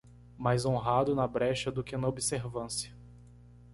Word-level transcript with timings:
Mais 0.35 0.65
honrado 0.65 1.13
na 1.13 1.27
brecha 1.27 1.71
do 1.71 1.83
que 1.83 1.95
na 1.95 2.07
observância 2.07 2.91